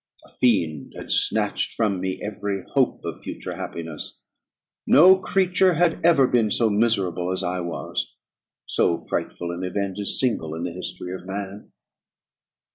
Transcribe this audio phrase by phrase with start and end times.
[0.25, 4.23] A fiend had snatched from me every hope of future happiness:
[4.87, 8.17] no creature had ever been so miserable as I was;
[8.65, 11.71] so frightful an event is single in the history of man.